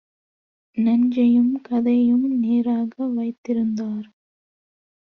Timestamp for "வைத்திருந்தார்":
3.15-4.07